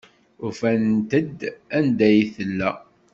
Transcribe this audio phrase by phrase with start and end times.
[0.47, 1.39] Ufant-d
[1.77, 2.71] anda ay tella.